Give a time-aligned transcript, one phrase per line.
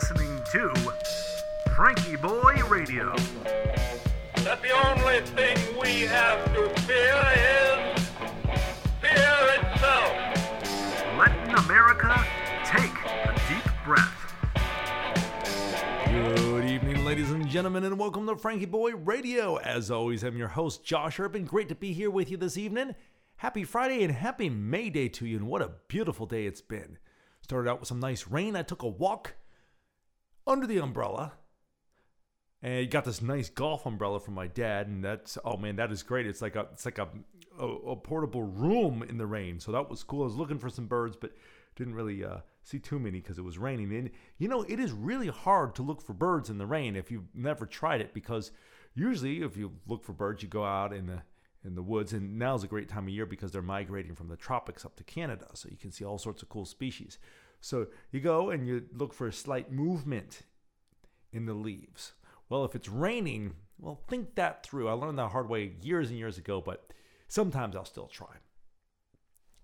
[0.00, 0.68] listening to
[1.68, 3.14] FrankieBoi Radio.
[4.36, 8.08] that the only thing we have to fear is
[8.98, 10.16] fear itself.
[11.18, 12.24] Letting America
[12.64, 14.34] take a deep breath.
[16.06, 19.56] Good evening, ladies and gentlemen, and welcome to FrankieBoi Radio.
[19.56, 21.44] As always, I'm your host, Josh Urban.
[21.44, 22.94] Great to be here with you this evening.
[23.36, 26.96] Happy Friday and happy May Day to you, and what a beautiful day it's been.
[27.42, 28.56] Started out with some nice rain.
[28.56, 29.34] I took a walk
[30.50, 31.32] under the umbrella
[32.62, 35.90] and you got this nice golf umbrella from my dad, and that's oh man, that
[35.90, 36.26] is great.
[36.26, 37.08] It's like a it's like a,
[37.58, 40.22] a, a portable room in the rain, so that was cool.
[40.22, 41.32] I was looking for some birds, but
[41.74, 43.94] didn't really uh, see too many because it was raining.
[43.94, 47.10] And you know, it is really hard to look for birds in the rain if
[47.10, 48.50] you've never tried it, because
[48.94, 51.22] usually if you look for birds, you go out in the
[51.64, 54.36] in the woods, and now's a great time of year because they're migrating from the
[54.36, 57.18] tropics up to Canada, so you can see all sorts of cool species.
[57.60, 60.42] So you go and you look for a slight movement
[61.32, 62.12] in the leaves.
[62.48, 64.88] Well, if it's raining, well, think that through.
[64.88, 66.92] I learned that hard way years and years ago, but
[67.28, 68.34] sometimes I'll still try.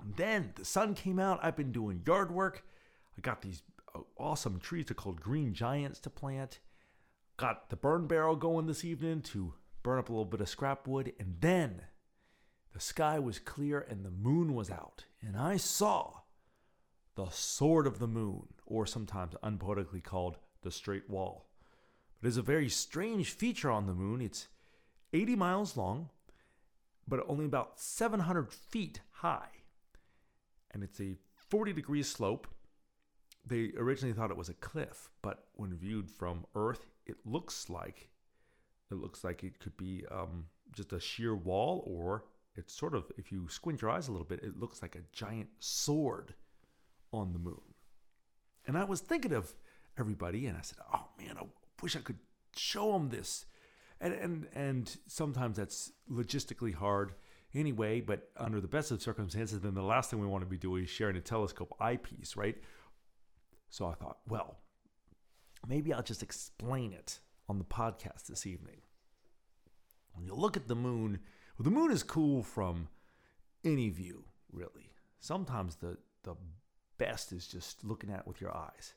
[0.01, 1.41] And then the sun came out.
[1.43, 2.65] I've been doing yard work.
[3.17, 3.63] I got these
[3.95, 4.87] uh, awesome trees.
[4.87, 6.61] They're called green giants to plant.
[7.37, 10.87] Got the burn barrel going this evening to burn up a little bit of scrap
[10.87, 11.13] wood.
[11.19, 11.83] And then
[12.73, 15.05] the sky was clear and the moon was out.
[15.21, 16.21] And I saw
[17.17, 21.49] the sword of the moon, or sometimes unpoetically called the straight wall.
[22.21, 24.21] But it's a very strange feature on the moon.
[24.21, 24.49] It's
[25.13, 26.11] 80 miles long,
[27.09, 29.49] but only about 700 feet high.
[30.73, 31.17] And it's a
[31.49, 32.47] 40 degree slope.
[33.47, 38.11] They originally thought it was a cliff, but when viewed from Earth, it looks like
[38.91, 43.11] it looks like it could be um, just a sheer wall, or it's sort of,
[43.19, 46.35] if you squint your eyes a little bit, it looks like a giant sword
[47.17, 47.61] on the moon.
[48.67, 49.55] And I was thinking of
[49.99, 51.45] everybody, and I said, "Oh man, I
[51.83, 52.19] wish I could
[52.57, 53.47] show them this."
[54.01, 57.15] And and and sometimes that's logistically hard
[57.55, 58.01] anyway.
[58.01, 60.85] But under the best of circumstances, then the last thing we want to be doing
[60.85, 62.57] is sharing a telescope eyepiece, right?
[63.71, 64.59] So I thought, well,
[65.67, 68.83] maybe I'll just explain it on the podcast this evening.
[70.13, 71.21] When you look at the moon,
[71.59, 72.89] well, the moon is cool from
[73.65, 74.93] any view, really.
[75.21, 76.37] Sometimes the the
[76.99, 78.95] best is just looking at it with your eyes.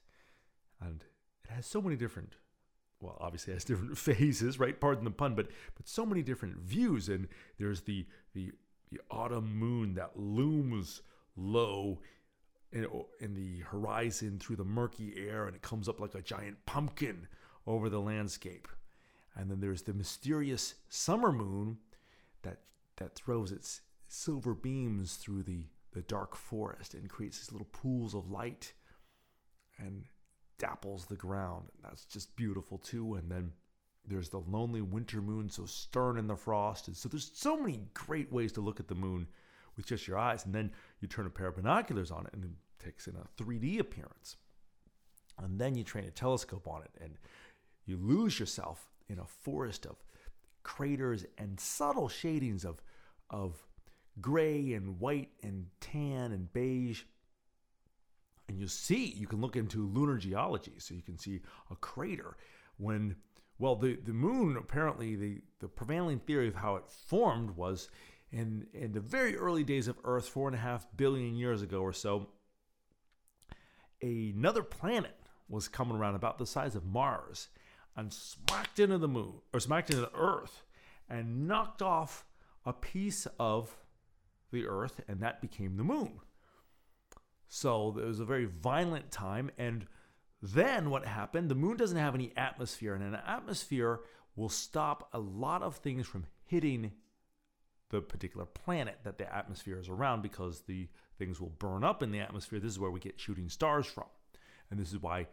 [0.82, 1.04] And
[1.44, 2.36] it has so many different
[3.02, 4.80] well, obviously it has different phases, right?
[4.80, 7.10] Pardon the pun, but but so many different views.
[7.10, 7.28] And
[7.58, 8.52] there's the the
[8.92, 11.02] the autumn moon that looms
[11.36, 12.00] low
[12.72, 12.88] in,
[13.20, 17.28] in the horizon through the murky air, and it comes up like a giant pumpkin
[17.66, 18.68] over the landscape.
[19.36, 21.78] And then there's the mysterious summer moon
[22.42, 22.62] that
[22.98, 28.14] that throws its silver beams through the the dark forest and creates these little pools
[28.14, 28.74] of light
[29.78, 30.06] and
[30.60, 31.70] dapples the ground.
[31.84, 33.16] That's just beautiful too.
[33.16, 33.52] And then
[34.08, 36.88] there's the lonely winter moon, so stern in the frost.
[36.88, 39.28] And so there's so many great ways to look at the moon
[39.76, 40.46] with just your eyes.
[40.46, 43.42] And then you turn a pair of binoculars on it and it takes in a
[43.42, 44.36] 3D appearance.
[45.38, 47.14] And then you train a telescope on it and
[47.86, 49.96] you lose yourself in a forest of
[50.64, 52.82] craters and subtle shadings of,
[53.30, 53.69] of
[54.22, 57.04] gray and white and tan and beige.
[58.48, 62.36] And you see, you can look into lunar geology, so you can see a crater
[62.78, 63.16] when,
[63.60, 67.90] well, the, the moon apparently, the, the prevailing theory of how it formed was
[68.32, 71.82] in, in the very early days of Earth, four and a half billion years ago
[71.82, 72.30] or so,
[74.02, 75.16] another planet
[75.48, 77.50] was coming around about the size of Mars
[77.96, 80.64] and smacked into the moon, or smacked into the Earth,
[81.10, 82.26] and knocked off
[82.66, 83.76] a piece of
[84.52, 86.20] the Earth, and that became the moon.
[87.48, 89.50] So it was a very violent time.
[89.58, 89.86] And
[90.42, 91.50] then what happened?
[91.50, 94.02] The moon doesn't have any atmosphere, and an atmosphere
[94.36, 96.92] will stop a lot of things from hitting
[97.90, 100.88] the particular planet that the atmosphere is around because the
[101.18, 102.60] things will burn up in the atmosphere.
[102.60, 104.06] This is where we get shooting stars from.
[104.70, 105.28] And this is why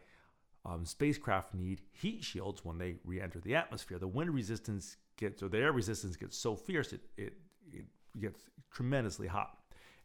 [0.65, 3.99] um, spacecraft need heat shields when they re enter the atmosphere.
[3.99, 7.33] The wind resistance gets, or the air resistance gets so fierce, it, it,
[7.71, 7.85] it
[8.21, 8.41] gets
[8.71, 9.57] tremendously hot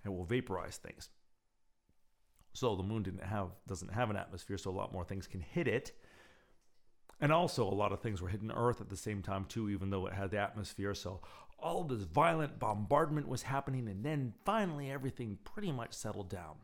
[0.05, 1.09] and will vaporize things.
[2.55, 5.41] So the moon didn't have doesn't have an atmosphere, so a lot more things can
[5.41, 5.93] hit it.
[7.21, 9.91] And also a lot of things were hitting Earth at the same time too, even
[9.91, 10.95] though it had the atmosphere.
[10.95, 11.21] So
[11.59, 16.57] all this violent bombardment was happening, and then finally everything pretty much settled down.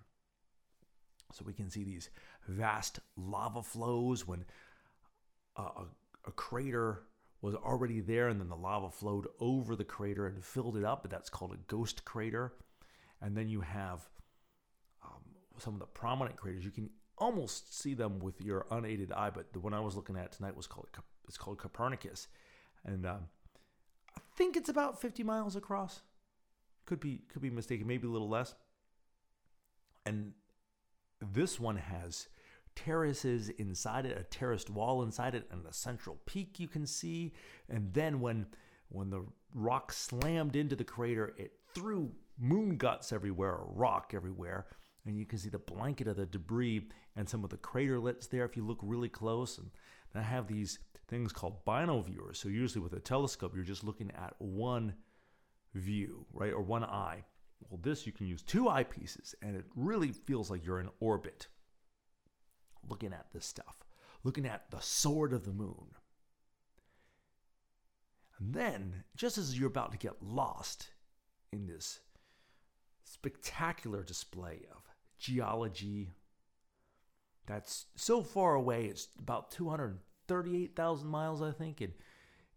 [1.32, 2.10] So we can see these
[2.48, 4.44] vast lava flows when
[5.56, 5.86] a, a,
[6.26, 7.02] a crater
[7.40, 11.02] was already there, and then the lava flowed over the crater and filled it up.
[11.02, 12.52] But that's called a ghost crater.
[13.20, 14.08] And then you have
[15.04, 15.22] um,
[15.58, 16.64] some of the prominent craters.
[16.64, 20.16] You can almost see them with your unaided eye, but the one I was looking
[20.16, 20.88] at tonight was called
[21.26, 22.28] it's called Copernicus,
[22.84, 23.28] and um,
[24.16, 26.00] I think it's about 50 miles across.
[26.86, 28.54] Could be could be mistaken, maybe a little less.
[30.06, 30.32] And
[31.20, 32.28] this one has
[32.84, 37.32] terraces inside it, a terraced wall inside it, and a central peak you can see.
[37.68, 38.46] And then when
[38.90, 44.66] when the rock slammed into the crater, it threw moon guts everywhere, rock everywhere.
[45.04, 48.44] And you can see the blanket of the debris and some of the craterlets there
[48.44, 49.58] if you look really close.
[49.58, 49.70] And
[50.14, 50.78] I have these
[51.08, 52.36] things called binoviewers.
[52.36, 54.94] So usually with a telescope, you're just looking at one
[55.74, 57.24] view, right, or one eye.
[57.68, 61.48] Well, this you can use two eyepieces, and it really feels like you're in orbit
[62.88, 63.84] looking at this stuff,
[64.24, 65.94] looking at the sword of the moon.
[68.38, 70.88] And then, just as you're about to get lost
[71.52, 72.00] in this
[73.04, 74.82] spectacular display of
[75.18, 76.10] geology
[77.46, 81.92] that's so far away, it's about 238,000 miles, I think, and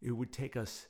[0.01, 0.87] it would take us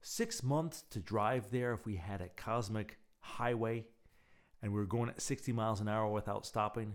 [0.00, 3.86] six months to drive there if we had a cosmic highway
[4.62, 6.94] and we were going at 60 miles an hour without stopping.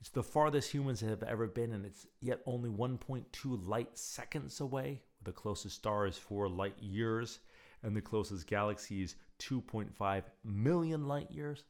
[0.00, 5.02] It's the farthest humans have ever been, and it's yet only 1.2 light seconds away.
[5.22, 7.40] The closest star is 4 light years,
[7.82, 11.64] and the closest galaxy is 2.5 million light years.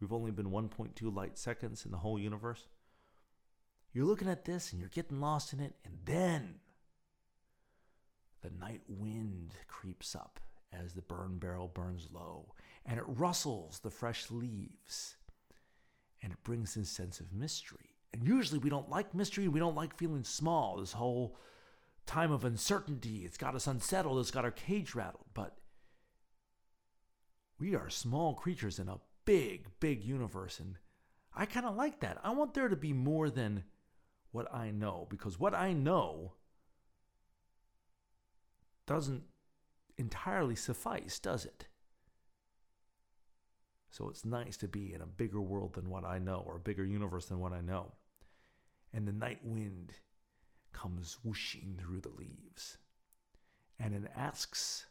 [0.00, 2.68] We've only been 1.2 light seconds in the whole universe.
[3.92, 6.56] You're looking at this and you're getting lost in it, and then
[8.42, 10.40] the night wind creeps up
[10.72, 12.54] as the burn barrel burns low,
[12.84, 15.16] and it rustles the fresh leaves
[16.24, 17.90] and it brings this sense of mystery.
[18.14, 20.78] And usually we don't like mystery, we don't like feeling small.
[20.78, 21.36] This whole
[22.06, 25.26] time of uncertainty, it's got us unsettled, it's got our cage rattled.
[25.34, 25.58] But
[27.58, 30.58] we are small creatures in a big, big universe.
[30.58, 30.76] And
[31.36, 32.18] I kind of like that.
[32.24, 33.64] I want there to be more than
[34.32, 36.32] what I know, because what I know
[38.86, 39.24] doesn't
[39.98, 41.66] entirely suffice, does it?
[43.94, 46.60] So it's nice to be in a bigger world than what I know, or a
[46.60, 47.92] bigger universe than what I know.
[48.92, 49.92] And the night wind
[50.72, 52.78] comes whooshing through the leaves.
[53.78, 54.86] And it asks,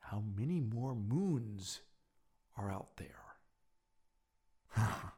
[0.00, 1.80] How many more moons
[2.58, 3.24] are out there?
[4.76, 5.12] now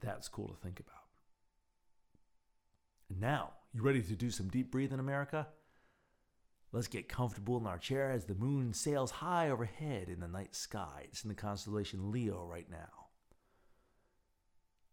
[0.00, 1.04] that's cool to think about.
[3.08, 5.46] And now, you ready to do some deep breathing, America?
[6.72, 10.54] Let's get comfortable in our chair as the moon sails high overhead in the night
[10.54, 11.02] sky.
[11.04, 13.08] It's in the constellation Leo right now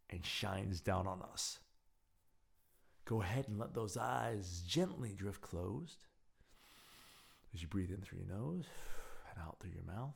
[0.09, 1.59] and shines down on us.
[3.05, 6.05] Go ahead and let those eyes gently drift closed
[7.53, 8.65] as you breathe in through your nose
[9.31, 10.15] and out through your mouth.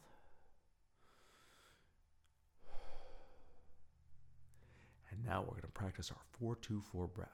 [5.11, 7.29] And now we're going to practice our 424 breath.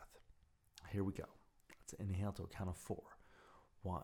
[0.91, 1.25] Here we go.
[1.69, 3.03] Let's inhale to a count of four.
[3.81, 4.03] One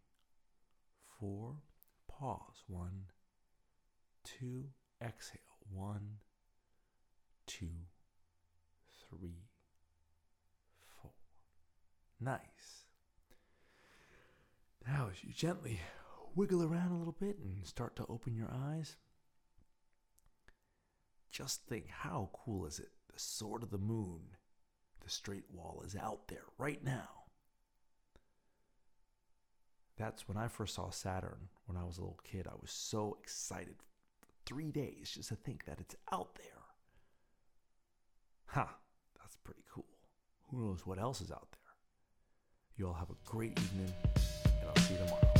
[1.21, 1.53] four.
[2.09, 2.63] Pause.
[2.67, 3.05] One,
[4.25, 4.65] two.
[5.01, 5.39] Exhale.
[5.73, 6.17] One,
[7.47, 7.69] two,
[9.09, 9.45] three,
[11.01, 11.11] four.
[12.19, 12.87] Nice.
[14.85, 15.79] Now, as you gently
[16.35, 18.97] wiggle around a little bit and start to open your eyes,
[21.31, 22.89] just think how cool is it?
[23.13, 24.21] The sword of the moon
[25.01, 27.20] the straight wall is out there right now
[30.01, 32.47] that's when I first saw Saturn when I was a little kid.
[32.47, 33.75] I was so excited.
[34.47, 36.47] Three days just to think that it's out there.
[38.47, 38.73] Ha, huh,
[39.19, 39.85] that's pretty cool.
[40.49, 41.59] Who knows what else is out there?
[42.77, 43.93] You all have a great evening,
[44.45, 45.31] and I'll see you tomorrow.